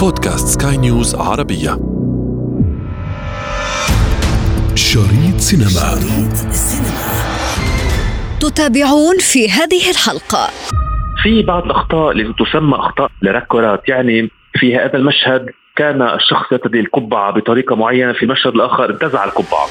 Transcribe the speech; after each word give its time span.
بودكاست 0.00 0.62
سكاي 0.62 0.76
نيوز 0.76 1.14
عربية. 1.14 1.70
شريط 4.74 5.38
سينما. 5.38 5.68
شريط 5.68 6.54
تتابعون 8.40 9.18
في 9.18 9.50
هذه 9.50 9.90
الحلقة. 9.90 10.48
في 11.22 11.42
بعض 11.42 11.64
الأخطاء 11.64 12.10
اللي 12.10 12.34
تسمى 12.38 12.74
أخطاء 12.74 13.10
لركورات 13.22 13.88
يعني 13.88 14.30
في 14.54 14.76
هذا 14.76 14.96
المشهد 14.96 15.46
كان 15.76 16.02
الشخص 16.02 16.52
يرتدي 16.52 16.80
القبعة 16.80 17.32
بطريقة 17.32 17.76
معينة 17.76 18.12
في 18.12 18.22
المشهد 18.22 18.54
الآخر 18.54 18.90
انتزع 18.90 19.24
القبعة. 19.24 19.66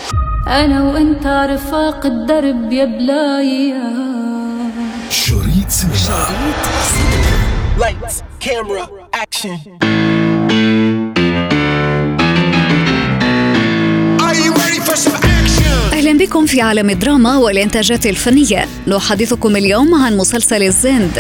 أنا 0.48 0.84
وأنت 0.84 1.28
رفاق 1.28 2.06
الدرب 2.06 2.72
يا 2.72 2.86
بلايا 2.86 3.84
شريط 5.10 5.70
سينما. 5.70 6.26
Lights, 7.80 8.16
camera, 8.46 8.86
action. 9.24 9.89
أهلا 15.94 16.18
بكم 16.18 16.46
في 16.46 16.62
عالم 16.62 16.90
الدراما 16.90 17.38
والإنتاجات 17.38 18.06
الفنية. 18.06 18.66
نحدثكم 18.88 19.56
اليوم 19.56 19.96
عن 19.96 20.18
مسلسل 20.18 20.64
الزند. 20.64 21.20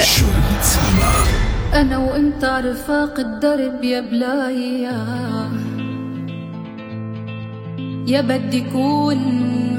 أنا 1.74 1.98
وأنت 1.98 2.44
رفاق 2.44 3.20
الدرب 3.20 3.84
يا 3.84 4.02
بلايا. 4.02 5.05
يا 8.08 8.22
بدي 8.22 8.58
يكون 8.58 9.18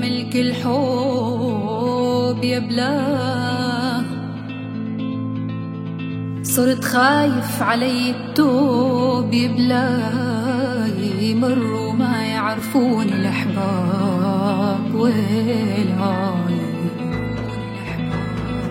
ملك 0.01 0.37
الحب 0.37 0.71
يا 2.45 2.59
بلا 2.59 3.21
صرت 6.43 6.85
خايف 6.85 7.63
علي 7.63 8.11
التوب 8.11 9.35
يا 9.35 9.49
بلاي 9.49 10.70
مروا 11.35 11.93
ما 11.93 12.27
يعرفوني 12.27 13.13
الأحباب 13.13 14.95
ويلاي 14.95 16.61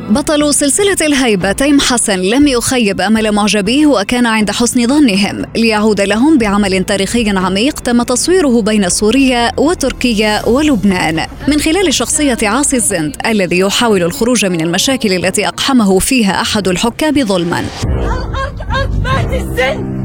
بطل 0.09 0.53
سلسلة 0.53 0.97
الهيبة 1.01 1.51
تيم 1.51 1.79
حسن 1.79 2.19
لم 2.19 2.47
يخيب 2.47 3.01
أمل 3.01 3.31
معجبيه 3.31 3.85
وكان 3.85 4.25
عند 4.25 4.51
حسن 4.51 4.87
ظنهم 4.87 5.45
ليعود 5.55 6.01
لهم 6.01 6.37
بعمل 6.37 6.83
تاريخي 6.83 7.29
عميق 7.29 7.79
تم 7.79 8.03
تصويره 8.03 8.61
بين 8.61 8.89
سوريا 8.89 9.51
وتركيا 9.57 10.47
ولبنان. 10.47 11.27
من 11.47 11.59
خلال 11.59 11.93
شخصية 11.93 12.37
عاصي 12.43 12.75
الزند 12.75 13.15
الذي 13.25 13.59
يحاول 13.59 14.03
الخروج 14.03 14.45
من 14.45 14.61
المشاكل 14.61 15.13
التي 15.13 15.47
أقحمه 15.47 15.99
فيها 15.99 16.41
أحد 16.41 16.67
الحكام 16.67 17.25
ظلما. 17.25 17.59
الأرض 17.59 18.61
أرض 18.75 19.03
بيت 19.03 19.41
الزن 19.41 19.98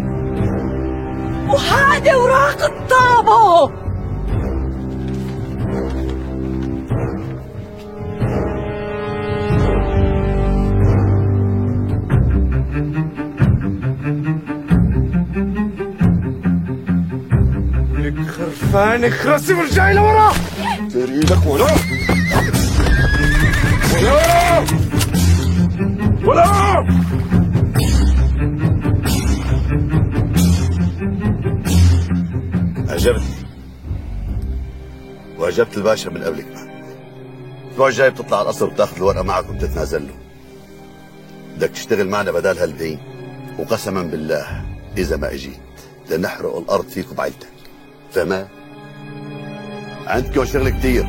وهذا 1.54 2.14
وراق 2.14 2.64
الطابو 2.64 3.70
لك 17.98 18.28
خرفانك 18.28 19.26
راسي 19.26 19.54
ورجعي 19.54 19.94
لورا. 19.94 20.32
تريدك 20.92 21.46
ولا؟ 21.46 21.64
ولا 23.94 24.12
ولا 24.12 24.33
وعجبت 35.58 35.76
الباشا 35.76 36.08
من 36.10 36.22
قبلك. 36.22 36.46
بعد 36.46 36.68
الأسبوع 37.66 37.88
الجاي 37.88 38.10
بتطلع 38.10 38.38
على 38.38 38.44
القصر 38.44 38.64
وبتاخذ 38.64 38.96
الورقة 38.96 39.22
معك 39.22 39.50
وبتتنازل 39.50 40.06
له. 40.06 40.14
بدك 41.56 41.70
تشتغل 41.70 42.08
معنا 42.08 42.32
بدال 42.32 42.58
هالدين. 42.58 42.98
وقسما 43.58 44.02
بالله 44.02 44.64
إذا 44.96 45.16
ما 45.16 45.32
إجيت 45.34 45.58
لنحرق 46.10 46.56
الأرض 46.58 46.88
فيك 46.88 47.10
وبعيلتك. 47.10 47.48
فهمان 48.12 48.46
عندكم 50.06 50.44
شغل 50.44 50.68
كتير. 50.68 51.02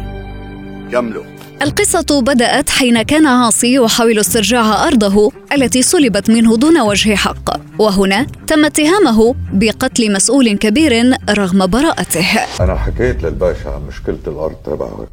كملوا. 0.92 1.35
القصة 1.62 2.22
بدأت 2.22 2.70
حين 2.70 3.02
كان 3.02 3.26
عاصي 3.26 3.74
يحاول 3.74 4.20
استرجاع 4.20 4.88
أرضه 4.88 5.32
التي 5.54 5.82
سلبت 5.82 6.30
منه 6.30 6.58
دون 6.58 6.82
وجه 6.82 7.16
حق. 7.16 7.60
وهنا 7.82 8.24
تم 8.24 8.66
اتهامه 8.66 9.36
بقتل 9.54 10.14
مسؤول 10.14 10.58
كبير 10.58 11.18
رغم 11.30 11.68
براءته. 11.68 12.40
أنا 12.62 12.76
حكيت 12.76 13.24
للباشا 13.24 13.70
عن 13.70 13.88
مشكلة 13.88 14.20
الأرض 14.28 14.56
تبعك 14.56 15.10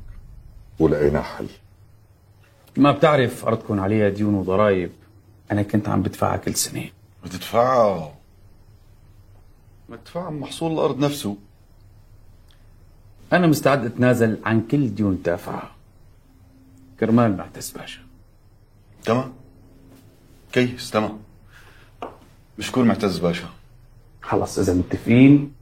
ولقينا 0.78 1.22
حل. 1.22 1.46
ما 2.76 2.92
بتعرف 2.92 3.44
أرضكم 3.44 3.80
عليها 3.80 4.08
ديون 4.08 4.34
وضرائب؟ 4.34 4.90
أنا 5.52 5.62
كنت 5.62 5.88
عم 5.88 6.02
بدفعها 6.02 6.36
كل 6.36 6.54
سنة. 6.54 6.84
ما 7.22 7.28
تدفعها 7.28 8.14
ما 9.88 9.96
تدفع 9.96 10.26
عن 10.26 10.40
محصول 10.40 10.72
الأرض 10.72 10.98
نفسه. 10.98 11.36
أنا 13.32 13.46
مستعد 13.46 13.84
أتنازل 13.84 14.38
عن 14.44 14.60
كل 14.70 14.94
ديون 14.94 15.22
دافعها 15.24 15.71
كرمال 17.02 17.36
معتز 17.36 17.70
باشا 17.70 18.00
تمام؟ 19.04 19.32
كيس 20.52 20.90
تمام. 20.90 21.18
مشكور 22.58 22.84
معتز 22.84 23.18
باشا. 23.18 23.48
خلص 24.22 24.58
إذا 24.58 24.74
متفقين 24.74 25.52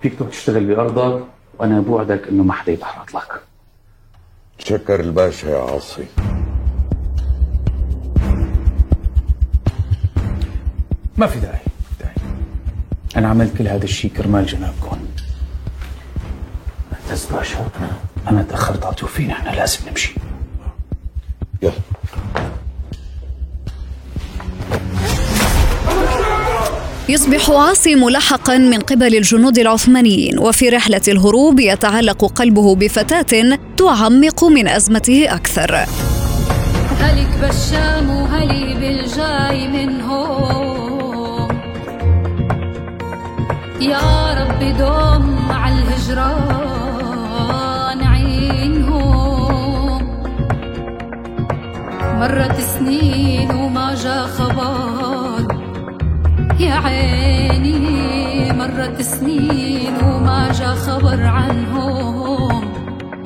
فيك 0.00 0.18
تروح 0.18 0.30
تشتغل 0.30 0.66
بأرضك 0.66 1.24
وأنا 1.58 1.80
بوعدك 1.80 2.28
إنه 2.28 2.42
ما 2.42 2.52
حدا 2.52 2.72
يتحرط 2.72 3.14
لك. 3.14 3.42
تشكر 4.58 5.00
الباشا 5.00 5.46
يا 5.46 5.58
عاصي. 5.58 6.06
ما 11.16 11.26
في 11.26 11.40
داعي 11.40 11.60
داعي. 12.00 12.14
أنا 13.16 13.28
عملت 13.28 13.56
كل 13.58 13.68
هذا 13.68 13.84
الشيء 13.84 14.12
كرمال 14.12 14.46
جنابكم. 14.46 14.98
معتز 16.92 17.26
باشا. 17.26 17.70
أنا 18.28 18.42
تأخرت 18.42 18.84
على 18.84 18.94
توفينا 18.94 19.32
إحنا 19.32 19.50
لازم 19.50 19.88
نمشي. 19.88 20.25
يصبح 27.08 27.50
عاصي 27.50 27.94
ملحقا 27.94 28.58
من 28.58 28.80
قبل 28.80 29.16
الجنود 29.16 29.58
العثمانيين 29.58 30.38
وفي 30.38 30.68
رحلة 30.68 31.00
الهروب 31.08 31.60
يتعلق 31.60 32.24
قلبه 32.24 32.74
بفتاة 32.74 33.58
تعمق 33.76 34.44
من 34.44 34.68
أزمته 34.68 35.34
أكثر. 35.34 35.74
هلك 37.00 37.28
بالشام 37.40 38.10
وهلي 38.10 38.74
بالجاي 38.74 39.68
منهم. 39.68 41.48
يا 43.80 44.34
رب 44.40 44.76
دوم 44.78 45.46
مع 45.48 45.68
الهجران 45.68 46.82
عينهم. 48.02 50.02
مرت 52.20 52.60
سنين 52.60 53.50
وما 53.50 53.94
جا 53.94 54.26
خبر. 54.26 54.85
يا 56.66 56.74
عيني 56.74 58.52
مرت 58.52 59.02
سنين 59.02 59.94
وما 60.04 60.52
جا 60.58 60.66
خبر 60.66 61.22
عنهم. 61.22 62.64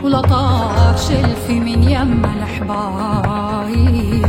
ولا 0.02 0.20
طار 0.20 0.96
شلفي 0.96 1.60
من 1.60 1.90
يم 1.90 2.24
الحبايب. 2.24 4.26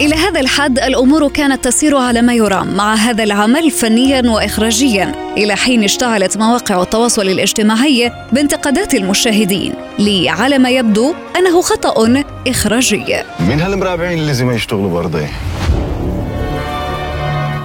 إلى 0.00 0.14
هذا 0.14 0.40
الحد 0.40 0.78
الأمور 0.78 1.28
كانت 1.28 1.64
تسير 1.64 1.96
على 1.96 2.22
ما 2.22 2.34
يرام. 2.34 2.76
مع 2.76 2.94
هذا 2.94 3.24
العمل 3.24 3.70
فنيا 3.70 4.30
وإخراجيا. 4.30 5.12
إلى 5.36 5.56
حين 5.56 5.84
اشتعلت 5.84 6.36
مواقع 6.36 6.82
التواصل 6.82 7.22
الاجتماعي 7.22 8.12
بانتقادات 8.32 8.94
المشاهدين. 8.94 9.74
لي 9.98 10.28
على 10.28 10.58
ما 10.58 10.70
يبدو 10.70 11.14
أنه 11.36 11.62
خطأ 11.62 12.24
إخراجي. 12.46 13.16
مين 13.48 13.60
هالمرابعين 13.60 14.12
اللي 14.12 14.26
لازم 14.26 14.50
يشتغلوا 14.50 14.90
بأرضي؟ 14.90 15.26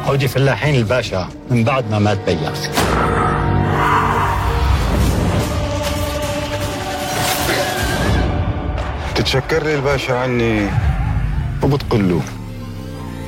عودي 0.06 0.28
فلاحين 0.28 0.76
الباشا 0.76 1.30
من 1.50 1.64
بعد 1.64 1.92
ما 1.92 2.00
مات 2.00 2.18
بيا 2.26 2.54
تتشكر 9.16 9.64
لي 9.64 9.76
الباشا 9.76 10.18
عني؟ 10.18 10.70
وبتقول 11.64 12.10
له 12.10 12.22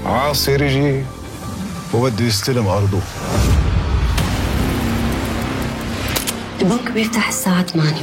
عاصي 0.05 0.55
رجي. 0.55 1.03
وبده 1.93 2.25
يستلم 2.25 2.67
أرضه 2.67 2.99
البنك 6.61 6.91
بيفتح 6.91 7.27
الساعة 7.27 7.63
8 7.63 7.93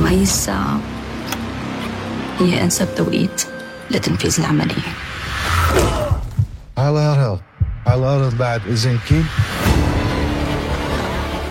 وهي 0.00 0.22
الساعة؟ 0.22 0.80
هي 2.40 2.62
أنسب 2.62 2.88
توقيت. 2.96 3.53
لتنفيذ 3.90 4.40
العملية. 4.40 4.82
على 6.78 6.90
الأرض 6.90 7.40
على 7.86 7.96
الأرض 8.00 8.38
بعد 8.38 8.60
إذن 8.66 8.98
كيف 9.08 9.24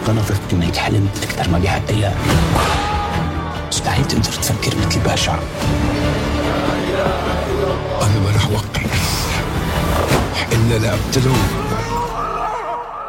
نظرت 0.10 0.54
انك 0.54 0.76
حلمت 0.76 1.24
أكثر 1.24 1.52
ما 1.52 1.60
بحد 1.60 1.82
أيام 1.90 2.16
مستحيل 3.68 4.06
تقدر 4.06 4.24
تفكر 4.24 4.74
مثل 4.88 5.00
باشا. 5.00 5.40
أنا 8.02 8.20
ما 8.24 8.32
رح 8.36 8.50
وقف 8.52 8.82
إلا 10.52 10.78
لأقتله 10.78 11.63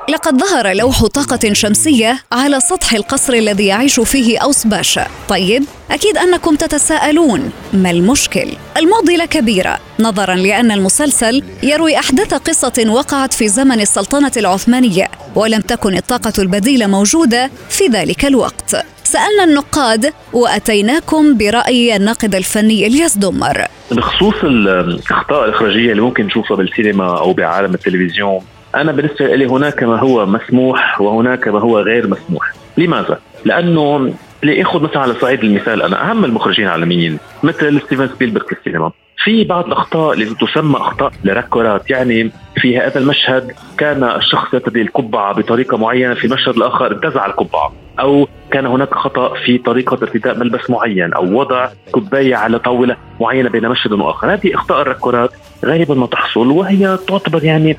لقد 0.08 0.40
ظهر 0.40 0.72
لوح 0.72 1.06
طاقة 1.06 1.52
شمسية 1.52 2.18
على 2.32 2.60
سطح 2.60 2.92
القصر 2.92 3.32
الذي 3.32 3.66
يعيش 3.66 4.00
فيه 4.00 4.38
أوس 4.38 4.66
باشا 4.66 5.06
طيب 5.28 5.64
أكيد 5.90 6.18
أنكم 6.18 6.54
تتساءلون 6.54 7.50
ما 7.72 7.90
المشكل؟ 7.90 8.48
المعضلة 8.76 9.24
كبيرة 9.26 9.78
نظرا 10.00 10.34
لأن 10.34 10.70
المسلسل 10.70 11.42
يروي 11.62 11.98
أحداث 11.98 12.34
قصة 12.34 12.84
وقعت 12.88 13.34
في 13.34 13.48
زمن 13.48 13.80
السلطنة 13.80 14.32
العثمانية 14.36 15.08
ولم 15.34 15.60
تكن 15.60 15.96
الطاقة 15.96 16.32
البديلة 16.38 16.86
موجودة 16.86 17.50
في 17.68 17.86
ذلك 17.86 18.24
الوقت. 18.24 18.76
سألنا 19.04 19.44
النقاد 19.44 20.12
وأتيناكم 20.32 21.36
برأي 21.36 21.96
الناقد 21.96 22.34
الفني 22.34 22.86
إلياس 22.86 23.18
دمر 23.18 23.64
بخصوص 23.90 24.34
الأخطاء 24.44 25.44
الإخراجية 25.44 25.90
اللي 25.90 26.02
ممكن 26.02 26.26
نشوفها 26.26 26.56
بالسينما 26.56 27.18
أو 27.18 27.32
بعالم 27.32 27.74
التلفزيون 27.74 28.40
أنا 28.80 28.92
بالنسبة 28.92 29.34
لي 29.34 29.46
هناك 29.46 29.82
ما 29.82 29.98
هو 29.98 30.26
مسموح 30.26 31.00
وهناك 31.00 31.48
ما 31.48 31.60
هو 31.60 31.80
غير 31.80 32.06
مسموح. 32.06 32.52
لماذا؟ 32.76 33.18
لأنه 33.44 34.14
ليأخذ 34.42 34.82
مثلا 34.82 34.98
على 34.98 35.14
صعيد 35.14 35.44
المثال 35.44 35.82
أنا 35.82 36.10
أهم 36.10 36.24
المخرجين 36.24 36.64
العالميين 36.66 37.18
مثل 37.42 37.80
ستيفن 37.80 38.08
سبيلبرغ 38.08 38.44
في 38.46 38.52
السينما. 38.52 38.90
في 39.24 39.44
بعض 39.44 39.66
الأخطاء 39.66 40.12
اللي 40.12 40.34
تسمى 40.40 40.76
أخطاء 40.76 41.12
لركورات 41.24 41.90
يعني 41.90 42.30
في 42.56 42.78
هذا 42.78 42.98
المشهد 42.98 43.52
كان 43.78 44.04
الشخص 44.04 44.54
يرتدي 44.54 44.82
القبعة 44.82 45.34
بطريقة 45.34 45.76
معينة 45.76 46.14
في 46.14 46.24
المشهد 46.24 46.56
الآخر 46.56 46.92
انتزع 46.92 47.26
القبعة. 47.26 47.72
أو 48.00 48.28
كان 48.50 48.66
هناك 48.66 48.94
خطأ 48.94 49.34
في 49.34 49.58
طريقة 49.58 49.98
ارتداء 50.02 50.38
ملبس 50.38 50.70
معين 50.70 51.12
أو 51.12 51.38
وضع 51.38 51.68
كوباية 51.92 52.36
على 52.36 52.58
طاولة 52.58 52.96
معينة 53.20 53.50
بين 53.50 53.68
مشهد 53.68 53.92
وآخر. 53.92 54.32
هذه 54.34 54.54
أخطاء 54.54 54.82
الركورات 54.82 55.30
غالبا 55.64 55.94
ما 55.94 56.06
تحصل 56.06 56.50
وهي 56.50 56.98
تعتبر 57.08 57.44
يعني 57.44 57.76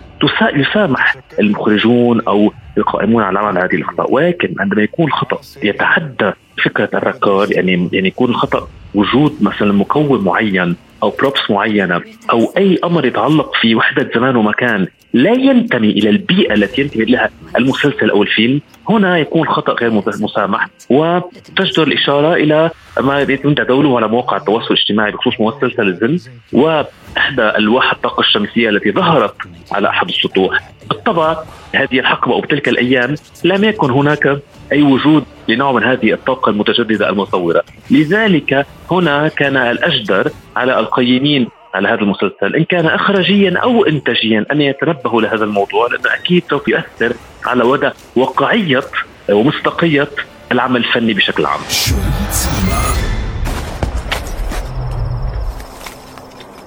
يسامح 0.53 1.15
المخرجون 1.39 2.21
أو 2.21 2.53
القائمون 2.77 3.23
على 3.23 3.39
عمل 3.39 3.57
هذه 3.57 3.75
الأخطاء 3.75 4.11
ولكن 4.11 4.55
عندما 4.59 4.81
يكون 4.81 5.07
الخطأ 5.07 5.39
يتحدى 5.63 6.31
فكرة 6.63 6.89
الركار 6.93 7.51
يعني 7.51 7.89
يعني 7.93 8.07
يكون 8.07 8.29
الخطا 8.29 8.67
وجود 8.95 9.37
مثلا 9.41 9.73
مكون 9.73 10.23
معين 10.23 10.75
أو 11.03 11.09
بروبس 11.09 11.39
معينة 11.49 12.01
أو 12.31 12.53
أي 12.57 12.79
أمر 12.83 13.05
يتعلق 13.05 13.51
في 13.61 13.75
وحدة 13.75 14.09
زمان 14.15 14.35
ومكان 14.35 14.87
لا 15.13 15.31
ينتمي 15.31 15.89
إلى 15.89 16.09
البيئة 16.09 16.53
التي 16.53 16.81
ينتمي 16.81 17.05
لها 17.05 17.29
المسلسل 17.57 18.09
أو 18.09 18.23
الفيلم 18.23 18.61
هنا 18.89 19.17
يكون 19.17 19.47
خطأ 19.47 19.73
غير 19.73 19.91
مسامح 20.21 20.67
وتجدر 20.89 21.83
الإشارة 21.83 22.33
إلى 22.33 22.69
ما 23.01 23.21
يتم 23.21 23.53
تداوله 23.53 23.97
على 23.97 24.07
مواقع 24.07 24.37
التواصل 24.37 24.73
الاجتماعي 24.73 25.11
بخصوص 25.11 25.33
مسلسل 25.39 25.87
الزن 25.87 26.31
وإحدى 26.53 27.41
ألواح 27.41 27.91
الطاقة 27.91 28.21
الشمسية 28.21 28.69
التي 28.69 28.91
ظهرت 28.91 29.35
على 29.71 29.89
أحد 29.89 30.09
السطوح. 30.09 30.59
بالطبع 30.89 31.37
هذه 31.75 31.99
الحقبة 31.99 32.33
أو 32.33 32.41
بتلك 32.41 32.69
الأيام 32.69 33.15
لم 33.43 33.63
يكن 33.63 33.91
هناك 33.91 34.39
أي 34.71 34.81
وجود 34.81 35.23
لنوع 35.47 35.71
من 35.71 35.83
هذه 35.83 36.13
الطاقة 36.13 36.49
المتجددة 36.49 37.09
المصورة، 37.09 37.63
لذلك 37.91 38.65
هنا 38.91 39.27
كان 39.27 39.57
الأجدر 39.57 40.31
على 40.55 40.79
القيمين 40.79 41.47
على 41.73 41.87
هذا 41.87 42.01
المسلسل 42.01 42.55
إن 42.55 42.63
كان 42.63 42.85
اخراجيا 42.85 43.57
أو 43.57 43.85
انتاجيا 43.85 44.45
أن 44.51 44.61
يتنبهوا 44.61 45.21
لهذا 45.21 45.43
الموضوع 45.43 45.87
لأنه 45.87 46.15
أكيد 46.15 46.43
سوف 46.49 46.67
يؤثر 46.67 47.13
على 47.45 47.63
مدى 47.63 47.89
واقعية 48.15 48.83
ومصداقية 49.29 50.07
العمل 50.51 50.77
الفني 50.77 51.13
بشكل 51.13 51.45
عام. 51.45 51.59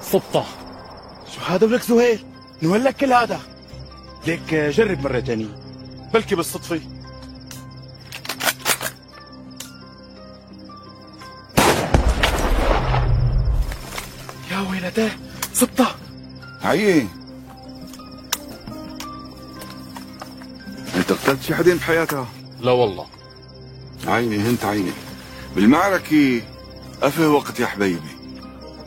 سطة 0.01 0.45
شو 1.35 1.53
هذا 1.53 1.67
ولك 1.67 1.81
زهير؟ 1.81 2.19
نولك 2.63 2.95
كل 2.95 3.13
هذا. 3.13 3.39
ليك 4.27 4.53
جرب 4.53 5.03
مرة 5.03 5.19
ثانية 5.19 5.45
بلكي 6.13 6.35
بالصدفة. 6.35 6.79
ويلته 14.89 15.15
سطة 15.53 15.95
عيي 16.63 17.07
انت 20.95 21.11
قتلت 21.11 21.41
شي 21.41 21.55
حدين 21.55 21.77
بحياتها؟ 21.77 22.27
لا 22.61 22.71
والله. 22.71 23.05
عيني 24.07 24.37
هنت 24.37 24.65
عيني. 24.65 24.91
بالمعركة 25.55 26.41
أفه 27.03 27.27
وقت 27.29 27.59
يا 27.59 27.65
حبيبي؟ 27.65 27.99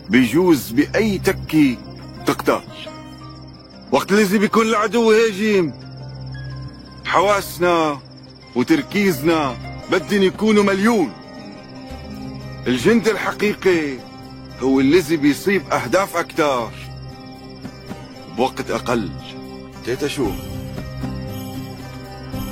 بيجوز 0.08 0.70
بأي 0.70 1.18
تكي 1.18 1.78
تقتل 2.26 2.60
وقت 3.92 4.12
الذي 4.12 4.38
بيكون 4.38 4.66
العدو 4.66 5.12
هاجم. 5.12 5.72
حواسنا 7.04 8.00
وتركيزنا 8.54 9.56
بدن 9.90 10.22
يكونوا 10.22 10.62
مليون. 10.62 11.12
الجندي 12.66 13.08
الحقيقي 13.08 14.11
هو 14.62 14.80
الذي 14.80 15.16
بيصيب 15.16 15.72
أهداف 15.72 16.16
أكثر 16.16 16.70
بوقت 18.36 18.70
أقل. 18.70 19.10
تيتا 19.84 20.08
شو؟ 20.08 20.30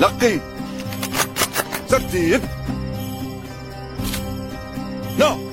لقي. 0.01 0.41
ترتيب 1.89 2.41
نو 5.19 5.51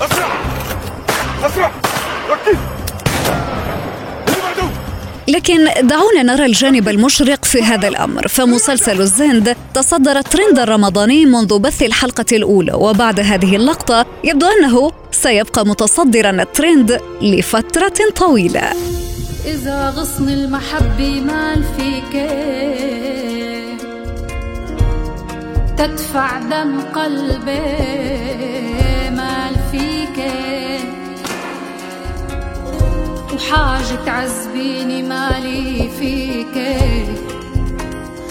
أسرع. 0.00 0.28
أسرع. 1.44 1.72
ركز 2.30 2.77
لكن 5.28 5.64
دعونا 5.82 6.22
نرى 6.22 6.46
الجانب 6.46 6.88
المشرق 6.88 7.44
في 7.44 7.62
هذا 7.62 7.88
الأمر. 7.88 8.28
فمسلسل 8.28 9.00
الزند 9.00 9.56
تصدر 9.74 10.18
الترند 10.18 10.58
الرمضاني 10.58 11.26
منذ 11.26 11.58
بث 11.58 11.82
الحلقة 11.82 12.24
الأولى 12.32 12.72
وبعد 12.72 13.20
هذه 13.20 13.56
اللقطة 13.56 14.06
يبدو 14.24 14.46
أنه 14.46 14.92
سيبقى 15.10 15.66
متصدرا 15.66 16.30
الترند 16.30 17.00
لفترة 17.22 17.94
طويلة. 18.16 18.72
إذا 19.44 19.94
غصن 19.96 20.28
المحبة 20.28 21.20
مال 21.20 21.64
فيك 21.76 22.30
تدفع 25.78 26.38
دم 26.38 26.80
قلبي 26.80 28.57
وحاجة 33.38 34.04
تعذبيني 34.06 35.02
مالي 35.02 35.88
فيك. 35.98 36.56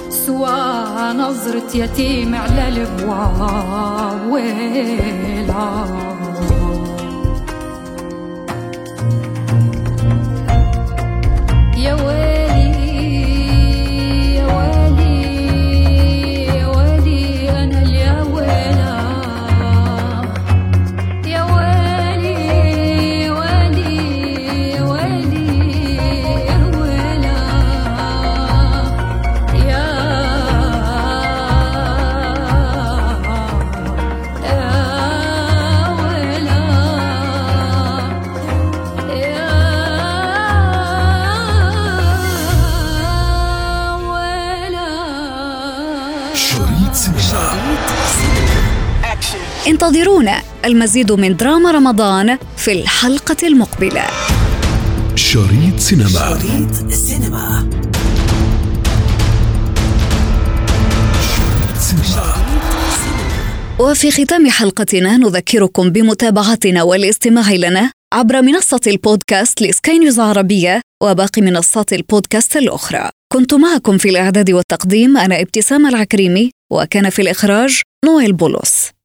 سوا 0.09 1.13
نظرة 1.13 1.71
يتيم 1.75 2.35
على 2.35 2.67
الأبواب 2.67 4.31
ويلا 4.31 5.67
يا 11.77 11.93
ويلي 11.93 12.16
انتظرونا. 49.67 50.41
المزيد 50.65 51.11
من 51.11 51.35
دراما 51.35 51.71
رمضان 51.71 52.37
في 52.57 52.71
الحلقة 52.71 53.47
المقبلة. 53.47 54.03
شريط 55.15 55.79
سينما. 55.79 56.09
شريط 56.09 56.93
سينما. 56.93 57.69
شريط 61.21 61.77
سينما. 61.79 62.33
وفي 63.79 64.11
ختام 64.11 64.49
حلقتنا 64.49 65.17
نذكركم 65.17 65.89
بمتابعتنا 65.89 66.83
والاستماع 66.83 67.51
لنا 67.53 67.91
عبر 68.13 68.41
منصة 68.41 68.81
البودكاست 68.87 69.61
لسكاي 69.61 69.99
نيوز 69.99 70.19
عربية 70.19 70.81
وباقي 71.03 71.41
منصات 71.41 71.93
البودكاست 71.93 72.57
الأخرى. 72.57 73.09
كنت 73.33 73.53
معكم 73.53 73.97
في 73.97 74.09
الإعداد 74.09 74.51
والتقديم 74.51 75.17
أنا 75.17 75.41
ابتسام 75.41 75.87
العكريمي 75.87 76.51
وكان 76.71 77.09
في 77.09 77.21
الإخراج 77.21 77.81
نويل 78.05 78.33
بولس 78.33 78.96